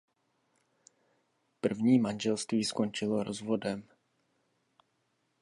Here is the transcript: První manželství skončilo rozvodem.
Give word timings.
První 1.61 1.99
manželství 1.99 2.63
skončilo 2.63 3.23
rozvodem. 3.23 3.87